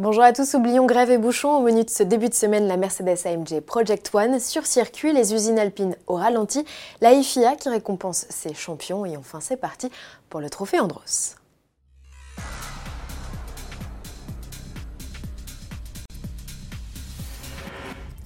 [0.00, 1.58] Bonjour à tous, oublions grève et bouchons.
[1.58, 5.34] Au menu de ce début de semaine, la Mercedes AMG Project One sur circuit, les
[5.34, 6.64] usines alpines au ralenti,
[7.02, 9.90] la FIA qui récompense ses champions et enfin c'est parti
[10.30, 11.36] pour le trophée Andros.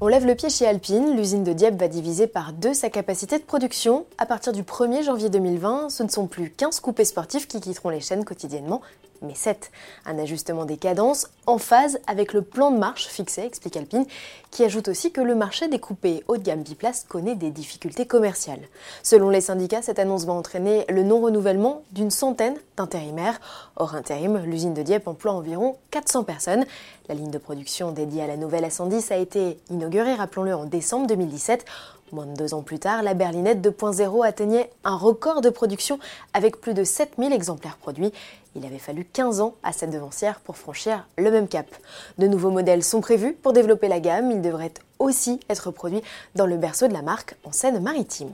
[0.00, 3.38] On lève le pied chez Alpine, l'usine de Dieppe va diviser par deux sa capacité
[3.38, 4.06] de production.
[4.18, 7.90] À partir du 1er janvier 2020, ce ne sont plus 15 coupés sportifs qui quitteront
[7.90, 8.80] les chaînes quotidiennement,
[9.22, 9.70] mais 7.
[10.06, 14.06] Un ajustement des cadences en phase avec le plan de marche fixé, explique Alpine,
[14.50, 18.06] qui ajoute aussi que le marché des coupés haut de gamme biplace connaît des difficultés
[18.06, 18.62] commerciales.
[19.02, 23.40] Selon les syndicats, cette annonce va entraîner le non-renouvellement d'une centaine d'intérimaires.
[23.76, 26.64] Hors intérim, l'usine de Dieppe emploie environ 400 personnes.
[27.08, 31.06] La ligne de production dédiée à la nouvelle A110 a été inaugurée, rappelons-le, en décembre
[31.08, 31.64] 2017.
[32.12, 36.00] Moins de deux ans plus tard, la berlinette 2.0 atteignait un record de production
[36.34, 38.12] avec plus de 7000 exemplaires produits.
[38.56, 41.66] Il avait fallu 15 ans à cette devancière pour franchir le même cap.
[42.18, 44.32] De nouveaux modèles sont prévus pour développer la gamme.
[44.32, 46.02] Ils devraient aussi être produits
[46.34, 48.32] dans le berceau de la marque en Seine-Maritime.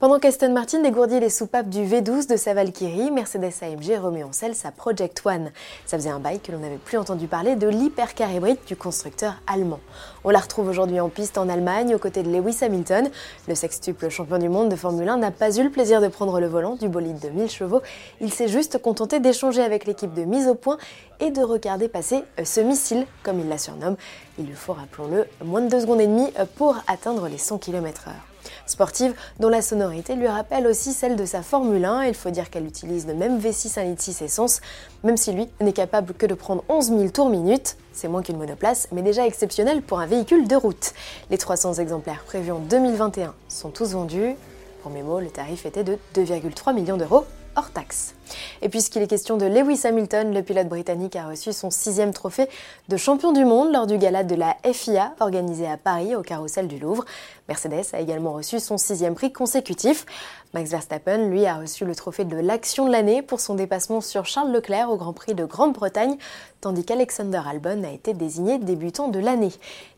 [0.00, 4.32] Pendant qu'Aston Martin dégourdit les soupapes du V12 de sa Valkyrie, Mercedes AMG remet en
[4.32, 5.52] selle sa Project One.
[5.86, 9.36] Ça faisait un bail que l'on n'avait plus entendu parler de l'hypercar hybride du constructeur
[9.46, 9.78] allemand.
[10.24, 13.08] On la retrouve aujourd'hui en piste en Allemagne aux côtés de Lewis Hamilton.
[13.46, 16.40] Le sextuple champion du monde de Formule 1 n'a pas eu le plaisir de prendre
[16.40, 17.80] le volant du bolide de 1000 chevaux.
[18.20, 20.76] Il s'est juste contenté d'échanger avec l'équipe de mise au point
[21.20, 23.96] et de regarder passer ce missile, comme il la surnomme.
[24.40, 28.33] Il lui faut, rappelons-le, moins de 2 secondes et demie pour atteindre les 100 km/h
[28.66, 32.04] sportive dont la sonorité lui rappelle aussi celle de sa Formule 1.
[32.04, 34.60] Il faut dire qu'elle utilise le même V6 1.6 litre essence,
[35.02, 37.76] même si lui n'est capable que de prendre 11 000 tours minute.
[37.92, 40.92] C'est moins qu'une monoplace, mais déjà exceptionnel pour un véhicule de route.
[41.30, 44.34] Les 300 exemplaires prévus en 2021 sont tous vendus.
[44.82, 47.24] Pour mes mots, le tarif était de 2,3 millions d'euros
[47.56, 48.14] hors taxe.
[48.62, 52.48] Et puisqu'il est question de Lewis Hamilton, le pilote britannique a reçu son sixième trophée
[52.88, 56.68] de champion du monde lors du gala de la FIA organisé à Paris au carrousel
[56.68, 57.04] du Louvre.
[57.48, 60.06] Mercedes a également reçu son sixième prix consécutif.
[60.54, 64.24] Max Verstappen, lui, a reçu le trophée de l'action de l'année pour son dépassement sur
[64.24, 66.16] Charles Leclerc au Grand Prix de Grande-Bretagne,
[66.60, 69.52] tandis qu'Alexander Albon a été désigné débutant de l'année.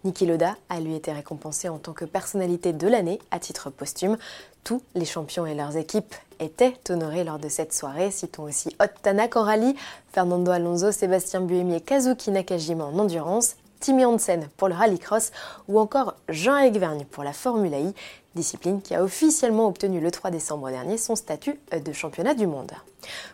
[0.04, 4.16] Niki Loda a lui été récompensé en tant que personnalité de l'année à titre posthume.
[4.64, 8.10] Tous les champions et leurs équipes étaient honorés lors de cette soirée.
[8.10, 9.74] Citons aussi Ott Tanak en rallye,
[10.12, 15.32] Fernando Alonso, Sébastien Buemi et Kazuki Nakajima en endurance, Timmy Hansen pour le rallycross
[15.68, 17.94] ou encore Jean Vergne pour la Formule I,
[18.34, 22.72] discipline qui a officiellement obtenu le 3 décembre dernier son statut de championnat du monde.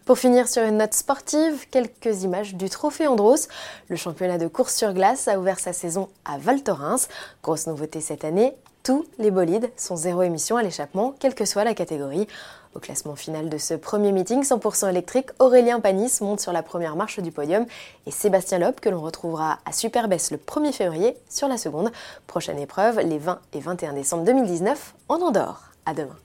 [0.04, 3.48] Pour finir sur une note sportive, quelques images du Trophée Andros.
[3.88, 7.08] Le championnat de course sur glace a ouvert sa saison à Val Thorens.
[7.42, 11.64] Grosse nouveauté cette année, tous les bolides sont zéro émission à l'échappement, quelle que soit
[11.64, 12.26] la catégorie.
[12.74, 16.96] Au classement final de ce premier meeting 100% électrique, Aurélien Panis monte sur la première
[16.96, 17.66] marche du podium
[18.06, 21.92] et Sébastien Loeb, que l'on retrouvera à Superbès le 1er février, sur la seconde.
[22.26, 25.62] Prochaine épreuve, les 20 et 21 décembre 2019 en Andorre.
[25.84, 26.16] À demain.